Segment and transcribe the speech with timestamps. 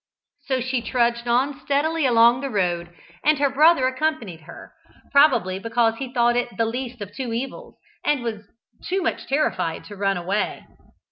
[0.47, 2.91] So she trudged on steadily along the road,
[3.23, 4.73] and her brother accompanied her,
[5.11, 8.49] probably because he thought it the least of two evils, and was
[8.83, 10.65] too much terrified to run away.